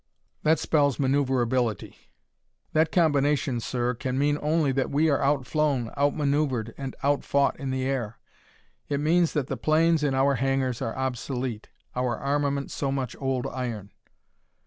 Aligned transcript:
That 0.41 0.57
spells 0.57 0.97
maneuverability. 0.97 1.95
"That 2.73 2.91
combination, 2.91 3.59
sir, 3.59 3.93
can 3.93 4.17
mean 4.17 4.39
only 4.41 4.71
that 4.71 4.89
we 4.89 5.11
are 5.11 5.21
out 5.21 5.45
flown, 5.45 5.91
out 5.95 6.15
maneuvered 6.15 6.73
and 6.75 6.95
out 7.03 7.23
fought 7.23 7.55
in 7.59 7.69
the 7.69 7.83
air. 7.83 8.17
It 8.89 8.99
means 8.99 9.33
that 9.33 9.45
the 9.45 9.57
planes 9.57 10.01
in 10.01 10.15
our 10.15 10.33
hangars 10.33 10.81
are 10.81 10.97
obsolete, 10.97 11.69
our 11.95 12.17
armament 12.17 12.71
so 12.71 12.91
much 12.91 13.15
old 13.19 13.45
iron. 13.45 13.91